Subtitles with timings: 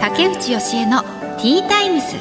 [0.00, 2.16] 竹内義恵のティータイムス。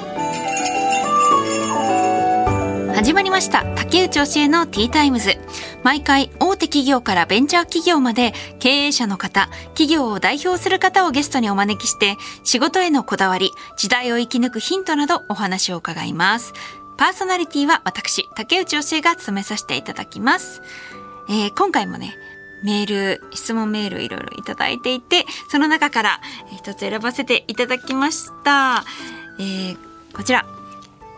[2.94, 3.64] 始まりました。
[3.76, 5.38] 竹内義恵のティータイムズ
[5.84, 16.54] 毎回大手企業からベンチャー企業まで経営者の方企業を代表する方をゲストにお招きして仕事へのこだわり時代を生き抜くヒントなどお話を伺います。
[16.98, 20.62] パーソナリティは私竹内義恵が務めさせていただきます、
[21.30, 22.16] えー今回もね
[22.66, 26.20] メール、質問メールいろいろいただいていて、その中から
[26.52, 28.84] え一つ選ばせていただきました。
[29.40, 29.78] えー
[30.14, 30.46] こちら、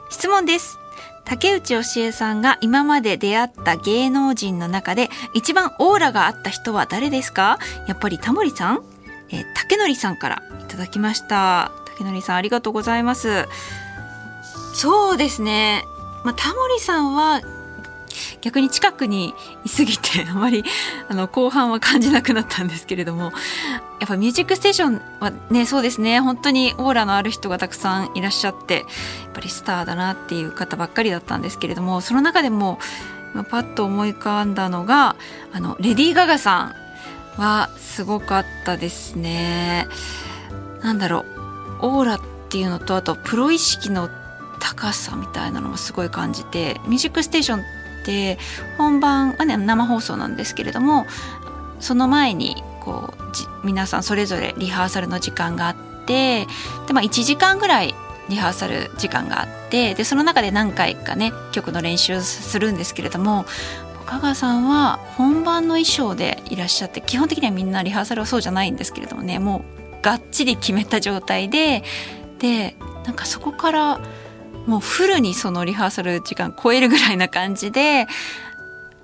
[0.09, 0.77] 質問です。
[1.23, 7.59] 竹内義恵さんが今まで出会った芸能人の中で一番オーラがあった人は誰ですか？
[7.87, 8.83] やっぱりタモリさん？
[9.29, 11.71] えー竹則さんからいただきました。
[11.85, 13.47] 竹則さんありがとうございます。
[14.73, 15.83] そうですね。
[16.23, 17.41] まあ、タモリさんは
[18.41, 19.33] 逆に近くに
[19.65, 19.96] いすぎ
[20.29, 20.63] あまり
[21.09, 23.31] あの後半は感じなくなったんですけれども
[23.99, 28.85] やっぱ「ミュージックステーション」はねそうですね本当にオーラのある人がたくさんいらっしゃってやっ
[29.33, 32.79] ぱりスターだなっていう方ばっかりだったんですけれどもその中でも
[33.49, 35.15] パッと思い浮かんだのが
[35.53, 36.73] あのレディー・ガガさ
[37.37, 39.87] んはすごかったですね。
[40.81, 41.25] なんだろ
[41.81, 44.09] うオーラっていうのとあとプロ意識の
[44.59, 47.63] 高さみたいなのもすごい感じて「ミュージックステーション」
[48.07, 48.37] って
[48.77, 51.05] 本番はね生放送なんですけれども
[51.81, 56.47] その前にこう皆さんそれぞれリハーサルの時間があって
[56.87, 57.93] で、まあ、1時間ぐらい
[58.29, 63.45] リハーサル時間があってでその中で何回かね曲の練習するんですけれども
[64.05, 69.65] 香川さんは本番の衣装でいらっしゃって基本的にはみんなリハーサルはそうじゃないんですけれどもねも
[69.99, 71.83] うがっちり決めた状態で
[72.39, 73.99] でなんかそこから
[74.67, 78.07] もうフルにそのリハーサル時間超えるぐらいな感じで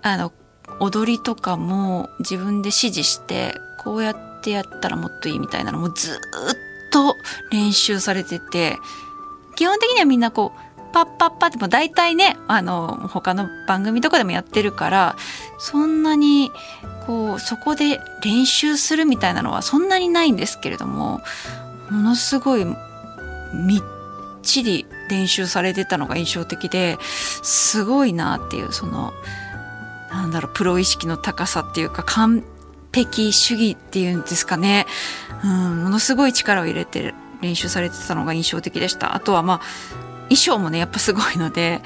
[0.01, 0.31] あの
[0.79, 6.19] 踊りとかも自分で指示してこうやってやったらもっといいみたいなのもずっ
[6.91, 7.15] と
[7.51, 8.77] 練習されてて
[9.55, 15.15] 基本的にはみんなこうパッパッパっても大体ねあの他の番組とかでもやってるから
[15.57, 16.51] そんなに
[17.07, 21.21] こうそこで練習するみたいなのはそんなにないんですけれども
[21.89, 23.81] ものすごいみっ
[24.43, 29.13] ちり練習されてたのが印象的ですごいなっていうその
[30.09, 32.43] なんだろうプロ意識の高さっていうか完
[32.91, 34.85] 璧主義っていうんですかね、
[35.43, 39.15] うん、ものすごい力を入れて練習されてたのが印象的でした。
[39.15, 39.59] あとはまあ
[40.29, 41.81] 衣装もねやっぱすごいので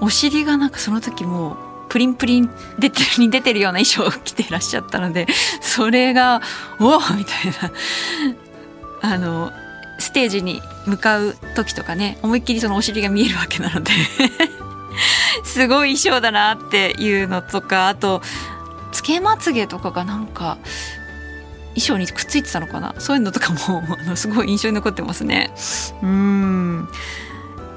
[0.00, 1.56] お尻がなんかその時もう
[1.88, 5.26] プリンプリン出てに出てるような衣装を着ていらっしゃったので
[5.60, 6.40] それが
[6.78, 7.72] おおみたいな。
[9.02, 9.50] あの
[10.00, 13.92] ステージに向かう時とかね思いっきりそのお尻が見えるわけなので
[15.44, 18.22] すごい衣装だなっていうのとかあと
[18.92, 20.58] つけまつげとかがなんか
[21.74, 22.94] 衣装にくっついてたのかな？
[22.98, 25.52] そういうのとかも あのすごい印象に残ってますね。
[26.02, 26.88] うん。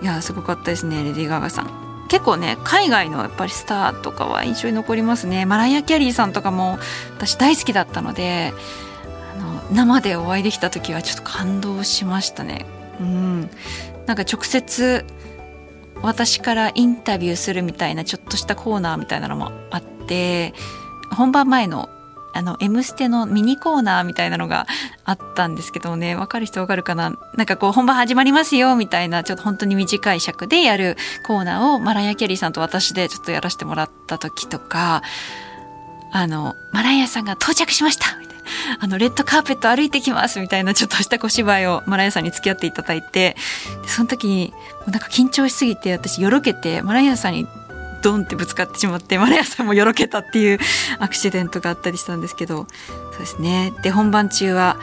[0.02, 1.70] いやすごかったですねレディー・ガガさん。
[2.10, 5.46] 結構ね海外のやっぱりスターとかは印象に残りますね。
[5.46, 6.80] マライア・キャリーさんとかも
[7.16, 8.54] 私大好きだったので
[9.72, 12.66] 生でお会いできた時はちょっと感動しましたね。
[13.00, 13.50] うん。
[14.06, 15.06] なんか直接
[16.02, 20.54] 私からインタビューするみたいなちょっとしたコーナーみたいなのもあって
[21.12, 21.90] 本番前の
[22.36, 24.66] あの「M ステ」のミニコーナーみたいなのが
[25.06, 26.16] あったんですけどね。
[26.16, 27.14] 分かる人分かるかな？
[27.36, 35.04] なんかこう本番始まりますよみたいなちょっと本当に短い尺でやるコーナーをマライア・キャリーさんと私でちょっとやらせてもらった時とか
[36.12, 38.18] あのマライアさんが到着しました
[38.80, 43.36] あのレッドカーペット歩いてきますみたいなちょっとした小芝居をマライアさんに付き合っていただいて
[43.86, 47.48] その時にもうなんか緊張しすぎて私よろけてマライアさんに
[48.02, 50.60] ドンってぶつかってしまってマライアさんもよろけたっていう
[51.00, 52.68] アクシデントがあったりしたんですけど
[53.12, 53.74] そうですね。
[53.82, 54.78] で本番中は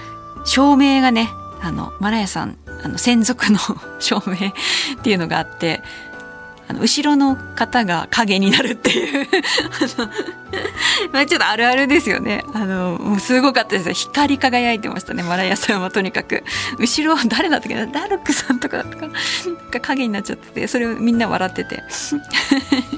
[0.44, 1.28] 照明がね
[1.60, 3.58] あのマライアさんあの専属の
[4.00, 5.82] 照明っていうのがあって
[6.70, 9.26] あの後ろの方が影になるっていう。
[11.12, 12.44] まあちょっとあるあるですよね。
[12.54, 13.92] あのもうすごかったですよ。
[13.92, 16.44] 光り輝いてましたねマライアさんはとにかく。
[16.78, 17.88] 後ろ誰だったっけな？
[17.88, 19.14] ダルクさんとかだったかな？
[19.14, 21.82] なんか影になっちゃっててそれをみんな笑ってて。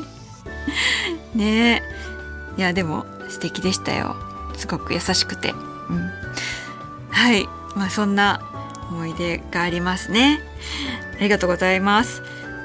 [1.35, 1.83] ね。
[2.57, 4.17] えいやでも素敵でしたよ。
[4.59, 5.55] すごく優しくて、
[5.89, 6.11] うん、
[7.11, 7.49] はい。
[7.75, 8.43] まあそんな
[8.91, 10.43] 思い出がありますね。
[11.17, 12.23] ありがとうございます。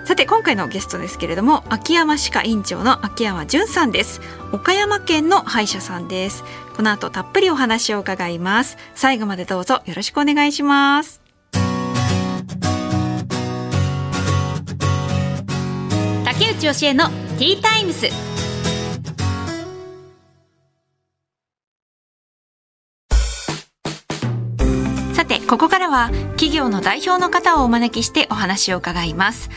[0.07, 4.21] さて今回のゲストですけれども秋山歯科院長の秋山純さんです。
[4.53, 6.45] 岡山県の歯医者さんです。
[6.77, 8.77] この後たっぷりお話を伺います。
[8.95, 11.21] 最後までどうぞよろしくお願いします。
[16.23, 18.07] 竹内義恵のティータイムス。
[25.13, 29.49] さてここからは企業の代表の方をお招きしてお話を伺います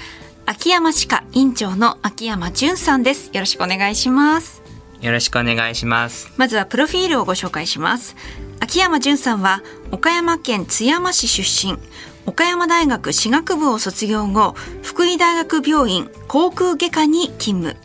[0.50, 3.30] 秋山歯科院長の秋山淳さんです。
[3.32, 4.60] よろしくお願いします。
[5.00, 6.32] よろしくお願いします。
[6.38, 8.16] まずはプロフィールをご紹介します。
[8.58, 9.62] 秋山淳さんは
[9.92, 11.78] 岡山県津山市出身。
[12.26, 17.76] 岡山大学歯学部を卒業後福井大学病院航空外科に勤務。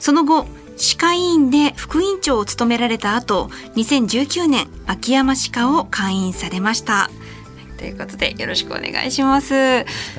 [0.00, 7.10] その後歯科医院で副院長を務められた後2019年秋山歯科を開院されました
[7.78, 9.54] ということでよろしくお願いします。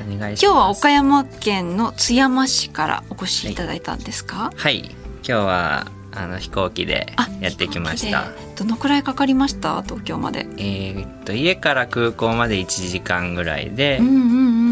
[0.07, 4.51] 今日は岡山県の津山市からお越しいただいたんですか？
[4.56, 8.31] はい、はい、今日はあの飛行機でやってきました。
[8.56, 9.83] どのくらいかかりました？
[9.83, 10.47] 東京まで。
[10.57, 14.17] えー、っと家から空港まで1時間ぐらいで、うんうんう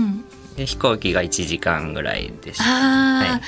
[0.07, 0.25] ん、
[0.55, 3.41] で飛行機が1時間ぐらいでした、はい、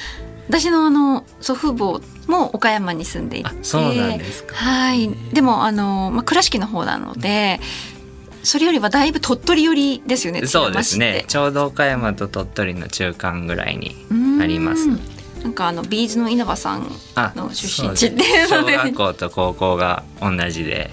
[0.49, 3.49] 私のあの祖父母も岡山に住んでいて。
[3.63, 4.55] そうなんですか。
[4.55, 5.09] はい。
[5.33, 7.59] でもあの、まあ、倉敷の方なので、
[8.43, 10.45] それよりはだいぶ鳥取寄りですよね。
[10.45, 11.25] そうですね。
[11.27, 13.95] ちょうど岡山と鳥取の中間ぐらいに
[14.41, 14.87] あります。
[15.43, 16.89] なんかあのビーズの稲葉さん
[17.35, 20.89] の出身地っていう小学校と高校が同じで。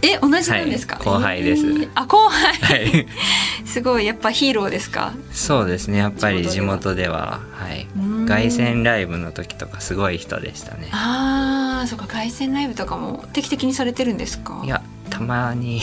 [0.00, 3.06] え同じなんですか、はい、後輩です、えー、あ後輩、はい、
[3.66, 5.12] すごいやっぱヒーローですか？
[5.32, 5.98] そうですね。
[5.98, 7.40] やっぱり地元では。
[7.52, 7.88] はい。
[8.28, 10.88] 凱旋ライブの時とかすごい人でしたね。
[10.92, 12.06] ああそうか。
[12.06, 14.60] 凱旋ライブとかも定期的にされてるんですか？
[14.64, 14.80] いや
[15.10, 15.80] たまに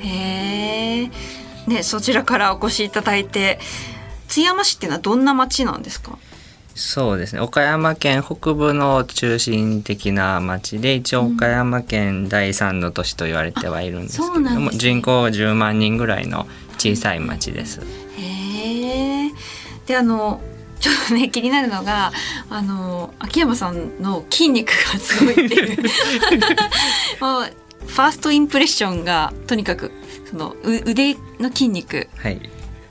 [0.00, 1.10] へえ
[1.66, 3.58] ねそちらからお越しいただいて
[4.28, 6.18] 津山市っていうのはどんな町なんですか？
[6.74, 7.40] そうですね。
[7.40, 16.46] 岡山県北部の中心的な町で一応岡山県第三の都市と言われてはいるんですけども、ね、人口10万人ぐらいの
[16.76, 17.80] 小さい町です。
[18.18, 19.30] へえ。
[19.86, 20.42] であの
[20.78, 22.12] ちょっとね 気になるのが
[22.50, 25.82] あの秋山さんの筋肉がすごいっていう。
[27.20, 29.90] もうファーストインプレッションがとにかく
[30.30, 32.08] その腕の筋肉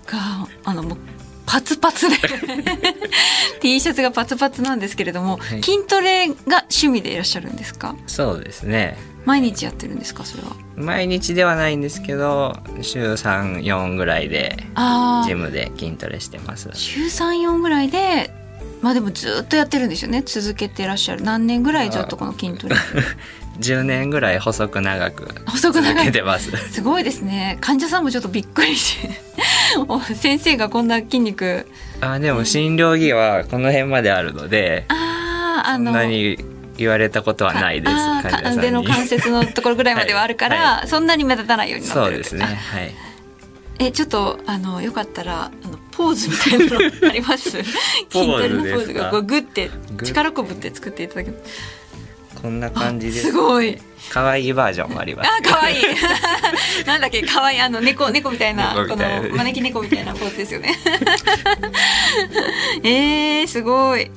[0.06, 0.98] が、はい、あのもう
[1.46, 2.16] パツパツで
[3.62, 6.36] T シャツがパツパツなんですけれども、はい、筋トレが
[6.70, 7.96] 趣味でいらっしゃるんですか？
[8.08, 8.98] そうですね。
[9.26, 10.26] 毎日やってるんですか？
[10.26, 10.56] それは。
[10.76, 14.58] 毎日ではないんですけど週34ぐらいで
[15.26, 16.70] ジムで筋トレしてます。
[16.74, 18.32] 週34ぐらいで
[18.82, 20.24] まあでもずっとやってるんですよね。
[20.26, 21.22] 続けてらっしゃる。
[21.24, 22.76] 何年ぐらいずっとこの筋トレ？
[23.60, 25.28] 10年ぐらい細く長く
[25.62, 26.52] 続けてます。
[26.72, 27.58] すごいですね。
[27.62, 31.68] 患者さんもちょっとびっくりし て先生がこんな筋肉。
[32.02, 36.38] あでも診療着はこの辺まであるので、ああのそんなに
[36.78, 42.06] 言われたことはないです腕の関節のところぐらいまではあるから、 はいはい、そんなに目立たないようになってる。
[42.08, 42.94] そうですねはい。
[43.78, 47.50] えちょっとあのよかったらあのポーズみたいなのあります？
[47.52, 47.64] 筋
[48.10, 49.12] トレのポーズが。
[49.12, 49.70] こうグッて
[50.04, 51.32] 力こぶって作っていただけ
[52.46, 53.32] こんな感じです。
[53.32, 53.76] すごい。
[54.12, 55.84] 可愛いバージョンもあります、あ可愛い。
[56.86, 58.98] なんだっけ可愛いあの猫猫みたいなこの
[59.36, 60.78] 招き猫みたいなポーズですよね。
[62.86, 64.12] えー、すごい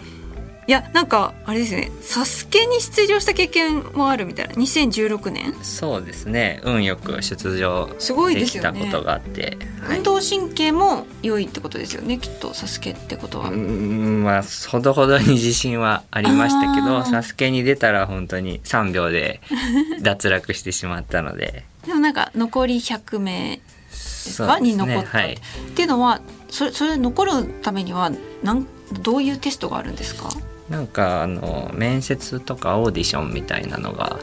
[0.69, 4.53] いやなんかあれですね「サスケに出場した経験もあるみたいな。
[4.53, 5.55] 2016年？
[5.63, 6.61] そうですね。
[6.63, 12.19] 運よく出場すごいできたことがあって、ねはい、運動神経も良いってことですよね。
[12.19, 13.49] きっと「サスケってことは。
[13.49, 19.41] うんまあほどほどに自信はありましたけど「サスケに出たら本当に3秒で
[20.03, 21.65] 脱落してしまったので。
[21.87, 23.63] でもなんか残り100名で
[23.95, 25.39] すか、ね、に残った、はい、っ
[25.75, 30.29] ていうのはそれそれ残るためにはなんどういうテストがあるんですか？
[30.69, 34.19] なんかあの面接とかオーディションみたいなのが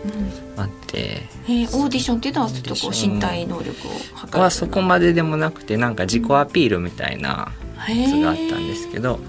[0.57, 4.39] あって、うん、オーディションっていうのはちょっとこう身体能力を測る？
[4.39, 7.51] はそこまででもなくてなんか自己アピールみたいな
[7.89, 9.19] やつがあったんですけど、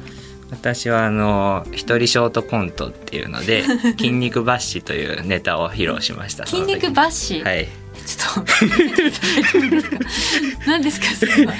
[0.51, 3.63] 私はあの一人ショートコントっていうので
[3.99, 7.67] 「筋肉バッシ」というネタを披露しました筋肉バッシはい
[8.05, 8.51] ちょっと。
[10.67, 11.55] 何ですかそれは。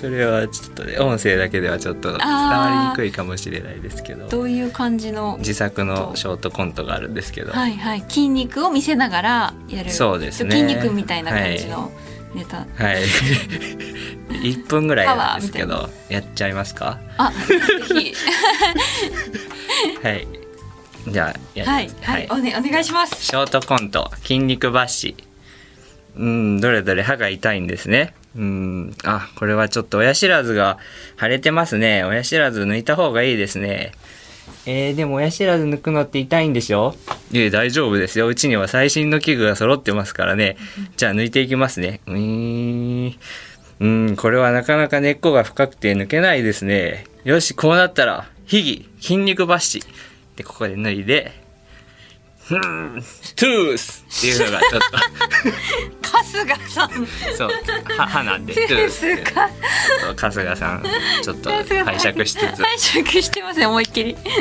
[0.00, 4.28] それはちょっとね音声だけではちょっと伝わりにくいかもしれないですけど。
[4.28, 5.36] どういう感じの？
[5.38, 7.52] 自作のショートコントがあるんですけど。
[7.52, 8.00] はいはい。
[8.08, 9.90] 筋肉を見せながらやる。
[9.90, 10.50] そうですね。
[10.50, 11.92] 筋肉みたいな感じの
[12.34, 12.58] ネタ。
[12.58, 13.02] はい。
[14.28, 15.36] 1分ぐらいな。
[15.38, 17.00] んですけどやっちゃいますか？
[17.16, 18.14] あぜひ。
[20.02, 20.28] はい。
[21.08, 22.04] じゃあやります。
[22.04, 23.24] はい、はい、お,、ね、お願いします。
[23.24, 25.16] ショートコント筋肉バッシ
[26.18, 28.12] うん、どれどれ歯が痛いんですね。
[28.36, 30.78] うん、あ、これはちょっと親知らずが
[31.18, 32.04] 腫れてますね。
[32.04, 33.92] 親知らず抜いた方がいいですね。
[34.66, 36.94] えー、でも親知らず抜くのって痛いんでしょ？
[37.32, 38.26] いえ、大丈夫ですよ。
[38.26, 40.56] うちには最新の器具が揃ってますからね。
[40.96, 42.00] じゃあ抜いていきますね。
[42.06, 43.14] うーん。
[43.80, 47.04] うん、これはなかなか根っこが深くて抜けないですね。
[47.24, 49.86] よし、こうなったら、ひぎ、筋肉抜歯。
[50.36, 51.32] で、ここで脱いで、
[52.48, 52.60] ふん
[53.36, 54.80] トゥースっていうのがちょっ
[56.00, 56.88] 春日さん。
[56.88, 56.94] と
[57.36, 57.50] そう。
[57.98, 58.54] は歯なんで。
[58.54, 59.50] トゥーースか。
[60.16, 60.84] 春日さん
[61.22, 62.62] ちょっと拝借しつつ。
[62.62, 64.12] 拝借してますね思いっきり。
[64.12, 64.32] ってい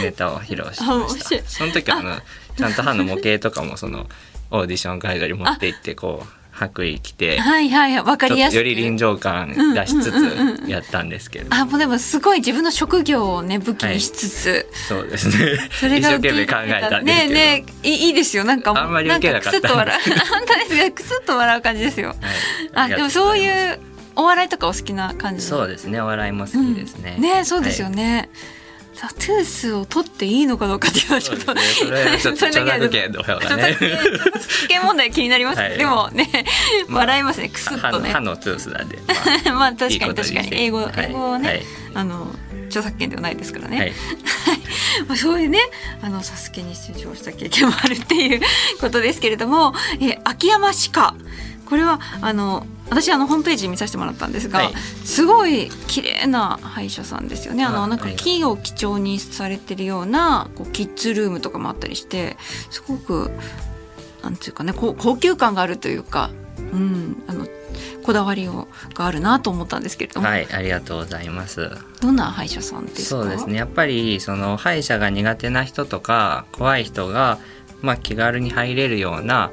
[0.00, 1.48] うネタを披露してました。
[1.50, 2.16] その時はあの
[2.56, 4.06] ちゃんと歯の模型とかもその
[4.50, 6.26] オーディション会場に持って行ってこう
[6.56, 8.60] 白衣着てはいはいわかりやすく。
[8.60, 15.58] っとより臨場感出しつつやったんですけれどあもうでもすごい自分の職業をね武器にしつつ、そうですね。
[15.70, 18.44] それが一生懸命考えたんですけど、ねえねえいいいいですよ。
[18.44, 19.58] なんかあんまり受けなかった。
[19.58, 20.00] んでんかクスッと笑う。
[20.00, 22.08] 本当ですねクスッと笑う感じですよ。
[22.08, 22.16] はい、
[22.74, 23.78] あでもそうういう
[24.16, 26.00] お笑いとかお好きな感じそうですね。
[26.00, 27.22] お笑いも好きですね、うん。
[27.22, 28.30] ねそうですよね、
[28.96, 31.60] さあトゥースを取っていいのかどうかっていうのはちょっとね。
[31.60, 35.76] それはちょっと それだけは著作権の方が著ね著作権問題気になりますはい。
[35.76, 36.28] でもね
[36.88, 37.50] まあ笑いますね。
[37.50, 38.10] クスッ歯のとね。
[38.10, 38.98] 歯のトゥースなんで、
[39.44, 40.48] ま まあ確かに確かに。
[40.52, 40.92] 英語、はい。
[40.96, 41.62] 英語はね、はい。
[41.94, 42.34] あの
[42.66, 43.92] 著作権ではないですからね、はい、
[45.08, 45.58] まあ、そういうね
[46.02, 48.40] あのサスケに出場した経験もあるっていう
[48.80, 51.14] ことですけれども、えー秋山歯科
[51.68, 54.74] これはあの私あのホームページ見させてもらったんですが、はい。
[55.04, 57.64] すごい綺麗な歯医者さんですよね。
[57.64, 62.36] あのあなんか木を基調にされてるようなこうキッズルームとかもあったりして
[62.70, 63.30] すごく
[64.22, 66.30] なんていうかねこう高級感があるというか、
[66.72, 67.46] うん、あの
[68.04, 71.70] こだわりをがあるなと思ったんですけれども、はい、ありがとうございます。
[72.00, 73.22] どんな歯医者さんですか？
[73.22, 73.56] そうですね。
[73.56, 77.40] やっぱりその歯医者が苦手な人とか怖い人が、
[77.82, 79.50] まあ、気軽に入れるような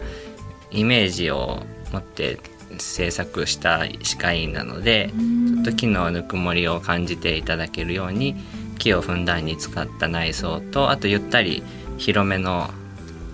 [0.69, 2.39] イメージを持って
[2.79, 5.11] 制作した歯科医院なので
[5.55, 8.35] ちょっと木のぬくもりを感じていただけるように
[8.79, 11.63] 木をふんだんに使った内装とあとゆったり
[11.97, 12.69] 広めの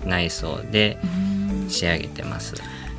[0.04, 1.70] 内装でうん。
[1.70, 2.54] 仕上げてます。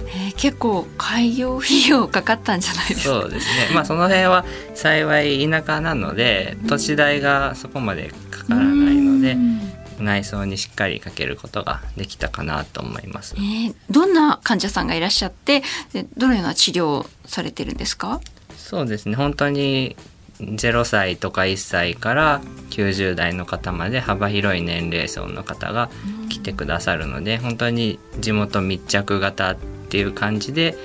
[0.07, 3.21] えー結構開業費用かかったんじゃないですか？
[3.21, 3.75] そうですね。
[3.75, 9.59] まあその辺は幸い田舎なので土地代がそこまでかからないのでうん
[9.99, 13.35] 内装にしっかりかけることができたかなと思います。
[13.37, 13.39] え。
[13.39, 15.61] ーどんな患者さんがいらっしゃって
[15.93, 18.19] でどのような治療をされてるんですか？
[18.55, 19.15] そうですね。
[19.15, 19.95] 本当に
[20.39, 25.89] 0歳とか1歳から90代の方まで幅広い年齢層の方が
[26.29, 29.55] 来てくださるので本当に地元密着型っ
[29.89, 30.75] ていう感じで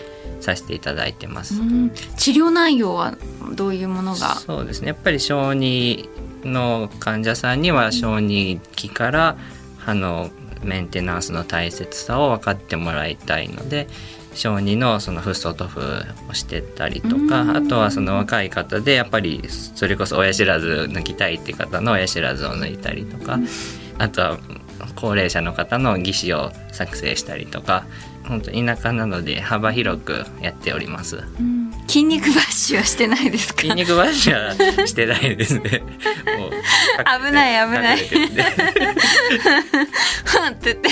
[0.41, 1.55] させていただいてます。
[1.59, 1.91] うん。
[2.19, 3.17] 治療内容は
[3.55, 4.35] どういうものが？
[4.35, 4.89] そうですね。
[4.89, 6.11] やっぱり小児
[6.47, 9.37] の患者さんには小児期から
[9.79, 10.31] 歯の
[10.63, 13.89] メンテナンスの大切さを分かってもらいたいので
[14.35, 15.81] 小児のそのフッ素塗布
[16.31, 23.39] をしてたりとかあとはその若い方でやっぱりそれこそ親知らず抜きたいって方の親知らずを抜いたりとか
[23.99, 24.39] あとは
[24.95, 27.87] 高齢者の方の義歯を作成したりとか
[28.25, 31.23] 本当田舎なので幅広くやっております。
[31.41, 33.61] うん筋肉バッシュはしてないですか？
[33.63, 35.83] 筋肉バッシュはしてないですね。
[36.39, 36.51] もう
[37.27, 38.19] 危ない危ないふ
[40.41, 40.89] んって言って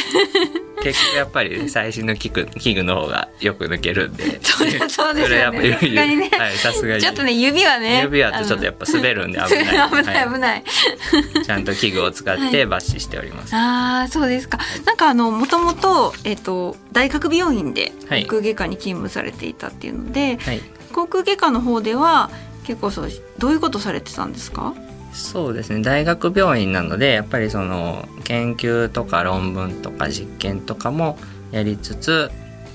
[0.82, 4.38] 結局やっぱり最新の器具器具の方がよく抜けるんで。
[4.42, 7.02] そうだそうですよねそれやっぱさすがにねはい、さすがに。
[7.02, 9.64] ちょっとね指はね指輪とちょっとやっぱ滑るんで危ない。
[9.90, 10.64] 危ないは危ない、い
[11.44, 13.54] ちゃんと器具を使って抜歯しております。
[13.54, 14.58] ああそうですか。
[14.84, 20.60] なんかあのもともとえっ、と大学病院ではい航空外科に勤務されていたっていうので、はい。
[20.94, 22.30] 航空外科の方では
[22.64, 24.72] 結構そうどういうことされてたんですか？
[25.12, 31.18] そうですね大学病院なのでやっぱりその研究とか論文とか実験とかも
[31.52, 32.30] やりつつ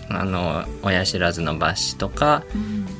[0.09, 2.43] あの親知らずの抜歯とか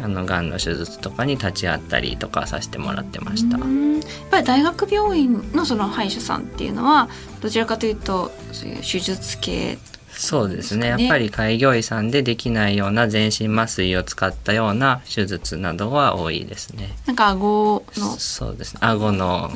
[0.03, 3.57] あのがんの手術とかに立ち会ったりとかさせてもらってました。
[3.57, 7.09] うんやっぱり大学病院のその歯医者さんっていうのは
[7.41, 9.77] どちらかというとそういう手術系
[10.19, 16.95] そうですねねやっぱり開業医さんでできないような全身麻酔を使ったような手術などは多いですね。
[17.05, 19.49] なんか顎のそうですね顎の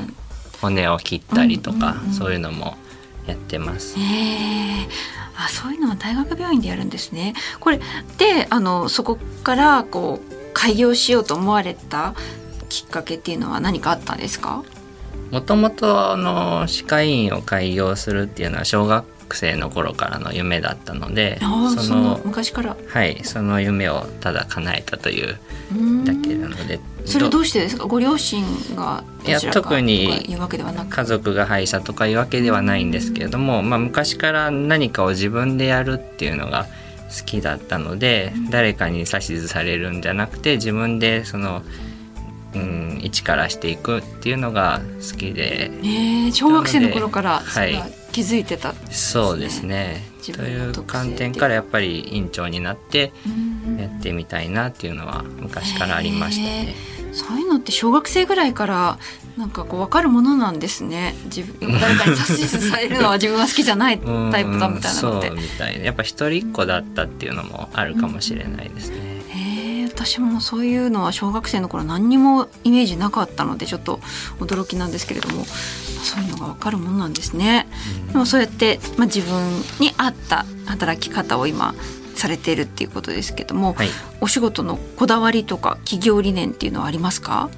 [0.62, 2.78] 骨を切ったりとか、そういうのも
[3.28, 4.00] やってます。
[4.00, 4.88] へえ
[5.36, 7.34] あそういうのは大学病院でやるんですね。
[7.60, 7.80] これ
[8.18, 12.14] であのそこからこう開業しようと思われた
[12.70, 14.64] きっかけっていうのは何かあったんですか？
[15.34, 19.04] もともとの歯科医院を開業するっていうのは小学
[19.36, 22.78] 生の頃からの夢だったのでそそのの昔から。
[22.88, 25.40] はいその夢をただ叶えたという
[25.72, 27.86] うんだけなのでそれはどどうしてですか？
[27.88, 30.08] ご両親がいや特に。
[30.90, 36.68] 家族が歯医者とかいうわけではないんですけれども、まあ、昔から何かを自分でやるっていうのが
[37.10, 41.93] 好きだったので誰かに指図されるんじゃなくて自分でその、うん、
[43.02, 45.72] 一からしていくっていうのが好きで。
[45.84, 48.74] ええ小学生の頃からは気づいてた。
[48.92, 50.04] そうですね。
[50.26, 53.78] 自という観点からやっぱり院長になってうん。
[53.78, 56.76] やってみたいなっていうのは昔からありましたね。
[57.14, 58.98] そういうのって小学生ぐらいから
[59.38, 61.16] なんかこう分かるものなんですね。
[61.26, 65.28] 自分 誰かに指図されるのは自分は好きじゃないタイプだみたいなのって。
[65.28, 65.84] そうみたい。
[65.84, 69.13] やっぱ一人っ子だったっていうのもあるかもしれないですね、へえ
[70.06, 74.00] 私もそういうのは小学生の頃何にもイメージなかったのでちょっと
[74.40, 77.68] 驚きなんですけれどもそういうのが分かるものなんですね、
[78.12, 79.32] でもそうやって、まあ、自分
[79.80, 81.74] に合った働き方を今
[82.16, 83.88] されているっていうことですけども、はい。
[84.20, 87.50] お仕事のこだわりとか企業理念っていうのはありますか？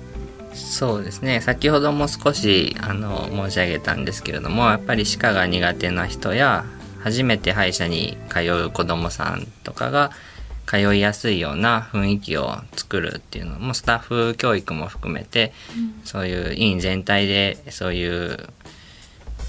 [0.53, 1.41] そうですね。
[1.41, 6.65] 先ほども少しあの申し上げたんですけれどもやっぱり歯科が苦手な人や
[6.99, 10.11] 初めて歯医者に通う子どもさんとかが
[10.65, 15.53] 通いやすいような雰囲気を作るっていうのもスタッフ教育も含めて、
[16.03, 18.48] そういう院全体でそういう、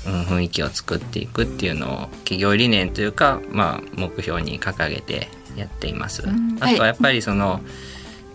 [0.07, 6.23] うん、雰囲気を作っていくっていうのを企業理念というか、まあ、目標に掲げてやっています。
[6.27, 6.59] ん。
[6.61, 7.61] あとはやっぱりその、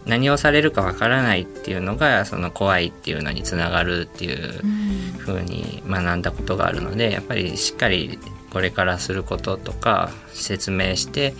[0.06, 8.18] 何をされるかわからないっていうのがその怖いっていうのにつながるっていうふうに学んだことがあるのでやっぱりしっかり
[8.50, 11.34] これからすることとか説明して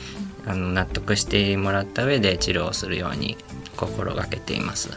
[0.46, 3.38] あの納得してもらった上で治療をするように
[3.78, 4.90] 心がけています。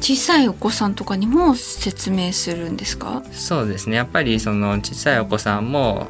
[0.00, 3.22] 小さいお子さんとかにも説明するんですか？
[3.32, 3.96] そうですね。
[3.96, 6.08] やっぱりその小さいお子さんも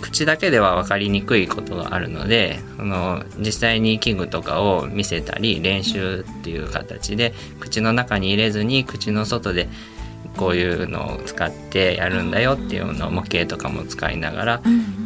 [0.00, 9.68] 口だけでは分かりにくいことがあるのでその実際に器具とかを見せたり練習っていう形で口の中に入れずに口の外で
[10.36, 14.62] こういうのを使ってやるんだよっていうのを模型とかも使いながら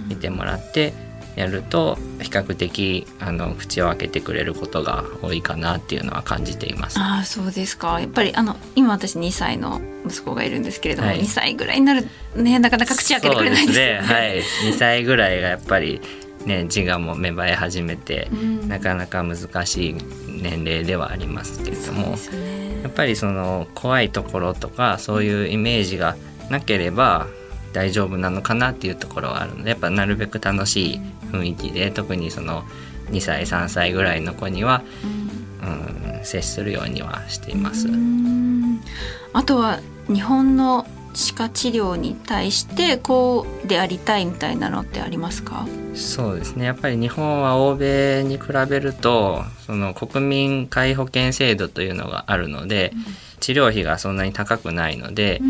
[0.09, 0.93] 見てもらって
[1.37, 6.99] やると比較的あの口を開けてくれることが多いかなっていうのは感じています。
[6.99, 8.01] ああそうですか。
[8.01, 11.21] やっぱりあの今私2歳の息子がいるんですけれども、はい。
[11.21, 14.03] 2歳ぐらいになるねなかなか口開けてくれないですよね。
[14.03, 14.15] すね。
[14.15, 14.43] はい。
[14.73, 16.01] 2歳ぐらいがやっぱり
[16.45, 18.69] ね自我も芽生え始めて、うん。
[18.69, 19.97] なかなか難しい
[20.29, 22.83] 年齢ではありますけれどもね。
[22.83, 26.17] やっぱりその怖いところとかそういうイメージが
[26.51, 27.29] なければ
[27.73, 31.01] 大丈夫なのかなっていうところはあるのでやっぱなるべく楽しい
[31.33, 32.65] 雰囲気で特にその
[33.11, 34.83] 2歳3歳ぐらいの子には、
[35.63, 37.89] うん、接するようにはしています。
[37.89, 38.81] うん。
[39.33, 45.67] あとは日本の歯科治療に対してこうでありたいみたいなのってありますか？
[45.95, 46.65] そうですね。
[46.65, 52.93] やっぱり日本は欧米に比べるとその国民皆保険制度というのがあるので、
[53.41, 55.43] 治療費がそんなに高くないので、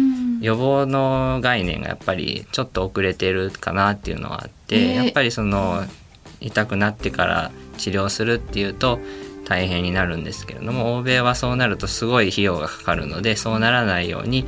[0.42, 5.84] 予防の概念がやっぱりちょっと遅れてるかなっていうのはあって、えーやっぱりその
[6.40, 8.98] 痛くなってから治療するっていうと
[9.44, 14.44] 大変になるんですけれども欧米はそうなるとすごい費用がかかるのでそうならないように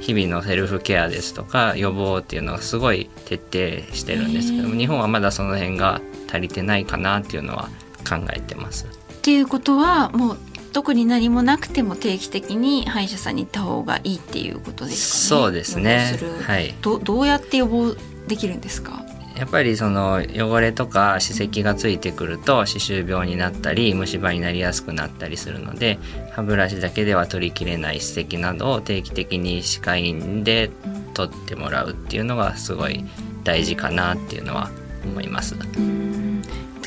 [0.00, 7.68] 日々のセルフケアですとか予防っていうのがすごい徹底してるんですけども、日本はまだその辺が足りてないかなっていうのは
[8.08, 8.86] 考えてます。
[8.86, 10.38] っていうことはもう
[10.72, 15.42] 特に何もなくても定期的に歯医者さんに行った方がいいっていうことですかね。
[15.42, 16.18] そうですね。
[16.42, 16.74] はい。
[16.82, 17.94] どどうやって予防
[18.26, 19.04] できるんですか？
[19.36, 26.00] やっぱりその汚れとか歯石がついてくると歯周病になったり虫歯になりやすくなったりするので
[26.32, 30.72] 歯ブラシだけでは取りきれない歯石などを定期的に歯科医院で
[31.14, 33.04] 取ってもらうっていうのがすごい
[33.44, 34.70] 大事かなっていうのは
[35.04, 35.54] 思います。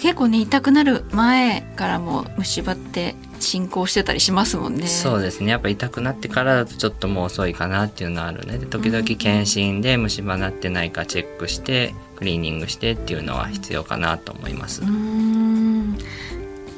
[0.02, 4.88] うん結構ね痛くなる前からも虫歯って進行してたりしますもんね。
[4.88, 5.52] そうですね。
[5.52, 14.82] やっぱ痛くなってからだとちょっともう遅いかなっていうのはあるので時々検診で虫歯なってないかチェックしてクリーニングしてっていうのは必要かなと思います。
[14.82, 15.98] うーん。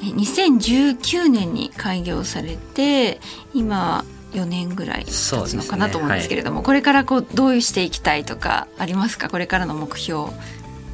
[0.01, 3.21] え2019年に開業されて
[3.53, 9.29] 今4年ぐらい経つのかなと思うんですけれども、これからこうどうしていきたいとかありますか？
[9.29, 10.31] これからの目標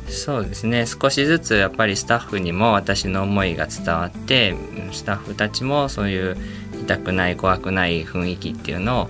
[0.10, 0.86] そうですね。
[0.86, 4.56] 少しずつやっぱりスタッフにも私の思いが伝わって
[4.92, 6.38] スタッフたちもそういう
[6.82, 9.10] 痛くない怖くない雰囲気っていうのを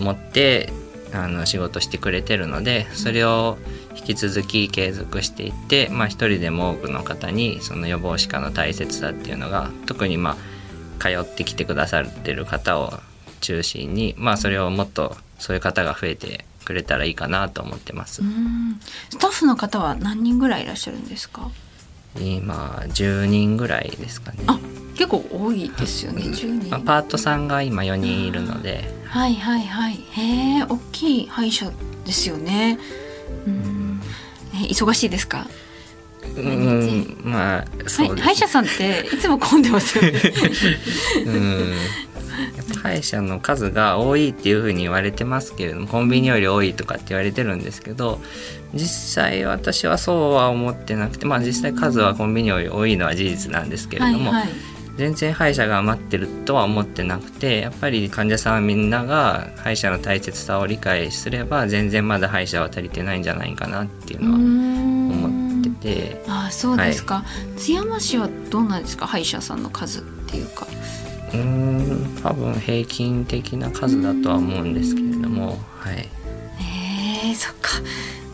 [0.00, 0.72] 持って
[1.12, 3.56] あの仕事してくれてるのでそれを
[3.94, 10.36] 引き続き継続していって、まあ、一人でも多くの方にその予防歯科の大切さっていうのが特にまあ
[10.98, 12.92] 通ってきてくださってる方を
[13.40, 18.22] 中心に、まあ、それをもっとそういう方が増えてくれたらいいかなと思ってます。
[18.22, 18.80] うん。
[19.10, 21.50] スタッフの方は何人ぐらいいらっしゃるんですか？
[22.18, 24.38] 今10人ぐらいですかね。
[24.46, 24.58] あ
[24.96, 26.70] 結構多いですよね10人。
[26.70, 28.84] まあ、パートさんが今4人いるので。
[29.06, 29.94] はいはいはい。
[30.12, 31.70] へえ大きい歯医者
[32.04, 32.78] ですよね。
[33.46, 34.00] うん。
[34.54, 35.46] え忙しいですか？
[36.36, 40.12] うんまあそうはい、歯医者さんっていつも混んでますよね。
[41.26, 41.74] うん
[42.82, 48.20] 歯医者の数が多いっていうふうに言われてますけれどもコンビニより多いとかって言われてるんですけど
[48.72, 54.50] 実際私はそうは思ってなくてまあ実際数はコンビニより多いのは事実なんですけれども、はいはい。
[54.96, 66.22] 全然歯医者が余ってるとは思ってなくてやっぱり患者さんはみんなが歯医者の大切さを理解すれば全然まだ歯医者は足りてないんじゃないかなっていうのは思ってて。
[66.28, 67.24] あそうですか、は
[67.56, 69.08] い、津山市はどうなんですか？
[69.08, 70.66] 歯医者さんの数っていうか
[71.34, 72.20] うん。
[72.22, 76.08] 多分平均的な数だとは思うんですけれどもはい。
[77.24, 77.70] えー、そっか。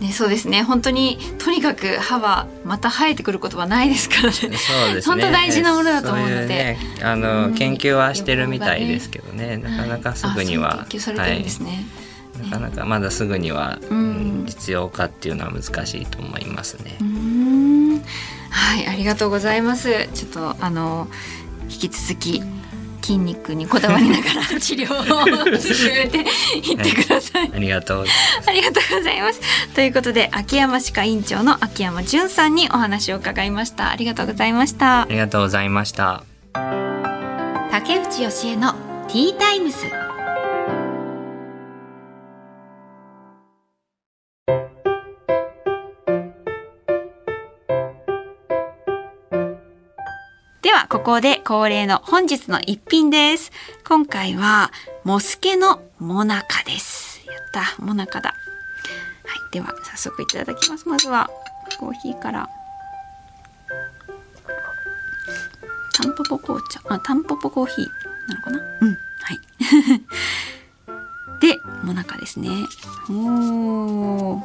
[0.01, 0.63] ね、そうですね。
[0.63, 4.33] 本当にとにかく歯はまた生えてくることはないですからね。
[4.33, 5.15] そうですね。
[5.15, 11.85] 本当大事なものだと思うので、ね、あの、うん、研究はしてるみたいですけどね、なかなかすぐには、研究されてるんですね、
[12.35, 16.97] はい、なかなかまだすぐには、うん、実用化っていうのは難しいと思いますね。
[18.49, 20.09] はいありがとうございます。
[20.15, 21.09] ちょっとあの
[21.69, 22.43] 引き続き
[23.11, 26.19] 筋肉にこだわりながら 治療を進めて
[26.63, 28.05] いってください、はい、ありがとう
[28.47, 29.41] ありがとうございます。
[29.75, 33.91] ということで秋山歯科院長の秋山純さんにお話を伺いました。
[33.91, 35.03] ありがとうございました。
[35.03, 36.23] ありがとうございました。
[37.73, 38.75] 竹内義恵の
[39.09, 40.10] ティータイムズ
[50.91, 53.53] ここで恒例の本日の一品です。
[53.87, 54.73] 今回は、
[55.05, 57.25] モスケのモナカです。
[57.29, 58.31] やった、モナカだ。
[58.31, 60.89] はい、では早速いただきます。
[60.89, 61.31] まずは、
[61.79, 62.49] コーヒーから。
[65.95, 67.87] タンポポ紅茶、あ、タンポポコーヒー
[68.29, 68.59] なのかな？
[68.59, 68.97] うん、は
[69.33, 69.41] い。
[71.41, 72.49] で、モナカですね。
[73.09, 74.43] おー。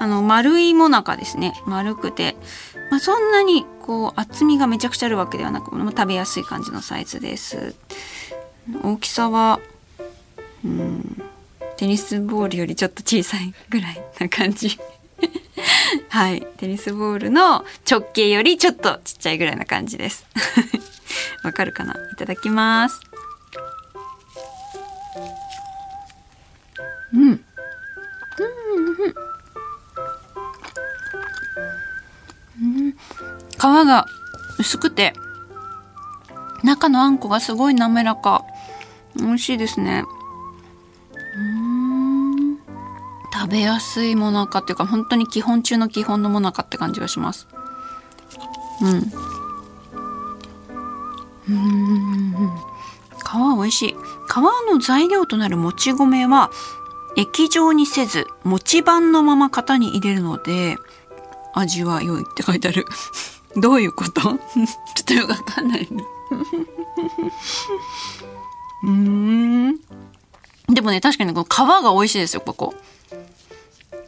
[0.00, 1.52] あの、丸いモナカですね。
[1.66, 2.36] 丸くて、
[2.90, 7.74] まあ、そんなにこう厚みがめちゃくちゃあるわけではなく食べやすい感じのサイズです。
[8.82, 9.60] 大きさは
[10.64, 11.22] うん
[11.76, 14.78] テニスボールよりちょっと小さいぐらいな感じ。
[16.10, 16.46] はい。
[16.56, 20.26] テニスボールの直径よりちょっとちっちゃいぐらいな感じです。
[21.44, 21.94] わかるかな？
[21.94, 23.00] いただきます。
[27.12, 29.27] うんうんうん。
[33.58, 34.06] 皮が
[34.58, 35.12] 薄くて
[36.62, 38.44] 中のあんこがすごい滑らか。
[39.16, 40.04] 美味しいですね。
[41.36, 42.58] うん。
[43.32, 47.46] 食べやすいもなかっていうか本当に基本中の基本のもなかって感じがします。
[48.82, 49.12] うん。
[51.48, 52.50] うん。
[53.24, 53.96] 皮美味しい。
[54.28, 54.36] 皮
[54.70, 56.50] の材料となるもち米は
[57.16, 60.76] 液状にせず餅版のまま型に入れるので
[61.54, 62.84] 味は良いって書いてある。
[63.56, 64.20] どういうこと？
[64.20, 64.38] ちょっ
[65.06, 66.04] とよくわかんないね。
[68.84, 69.76] うん。
[70.68, 72.74] でもね、確かにこの皮が美味しいですよ、ここ。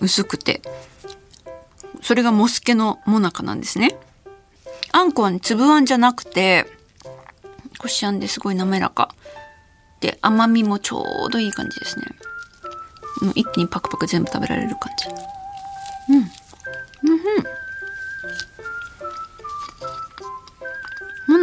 [0.01, 0.63] 薄くて。
[2.03, 3.99] それがモスケのモナカなんですね。
[4.93, 6.67] あんこは、ね、粒あんじゃなくて、
[7.79, 9.15] こしあんですごい滑らか。
[10.01, 12.07] で、甘みもちょうどいい感じですね。
[13.23, 15.09] もう一気にパクパク全部食べられる感じ。
[16.15, 17.13] うん。
[17.13, 17.45] うんふん。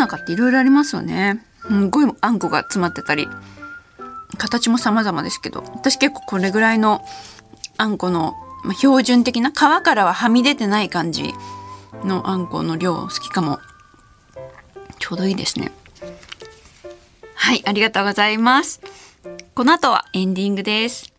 [0.08, 1.44] もなかっていろいろありますよね。
[1.68, 3.28] すごいあんこが詰まってたり。
[4.38, 7.02] 形も様々ですけど、私結構これぐらいの
[7.78, 8.34] あんこの
[8.78, 11.34] 標準的な皮からははみ出てない感じ
[12.04, 13.60] のあんこの量好きかも。
[15.00, 15.72] ちょうどいいですね。
[17.36, 18.82] はい、ありがとうございます。
[19.54, 21.17] この後はエンディングです。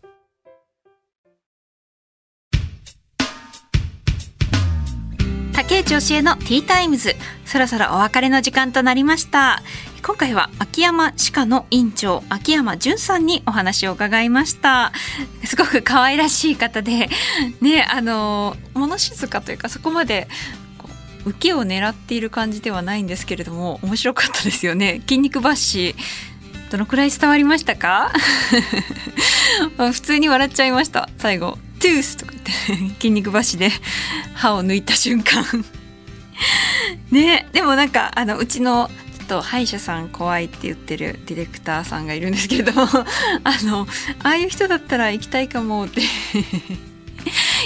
[5.59, 7.15] 竹内教えのティータイムズ。
[7.45, 9.61] そろそろお別れの時間となりました。
[10.01, 14.93] 今回は秋山歯科の院長秋山純さんにお話を伺いました。
[15.43, 17.09] すごく可愛らしい方で
[17.59, 20.29] ねあの物静かというかそこまで
[21.25, 25.01] 受けを狙っている感じではないんですけれども面白かったですよね。
[25.01, 28.13] 筋肉バッシュどのくらい伝わりましたか？
[29.75, 31.57] 普通に笑っちゃいました最後。
[31.79, 32.51] トゥースとか言って
[32.99, 33.71] 筋肉箸で
[34.35, 35.43] 歯を抜いた瞬間。
[37.11, 42.85] ねでもなんかあのうちのちょっと歯医者さん怖いって言ってるディレクターさんがいるんですけどあ
[43.63, 43.87] の
[44.23, 46.01] ああいう人だったら行きたいかもって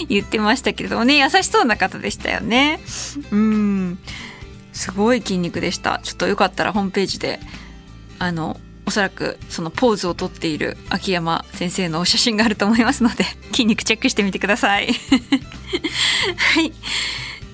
[0.10, 2.80] 言ってましたけどね優しそうな方でしたよね。
[3.32, 4.00] うん。
[4.74, 6.00] すごい筋肉でした。
[6.04, 7.40] ちょっとよかったらホームページで
[8.20, 14.94] あのおそらくそのポーズをとっている秋山先生のお写真があると思いますので 筋肉チェックしてみてください。
[16.38, 16.72] はい。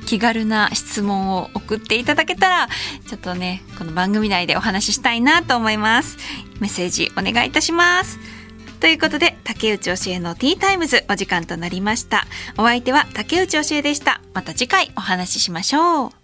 [0.06, 2.68] 気軽な質問を送っていただけたら
[3.08, 6.18] ちょっとねこの番組内でお話ししたいなと思います。
[6.60, 8.20] メッセージお願いいたします。
[8.80, 12.26] ということで竹内教えのティータイムズお時間となりました。
[12.58, 14.22] お相手は竹内教えでした。
[14.34, 16.17] また次回お話ししましょう。